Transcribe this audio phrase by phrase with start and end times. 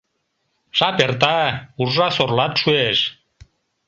[0.77, 1.37] Жап эрта,
[1.81, 2.99] уржа-сорлат шуэш.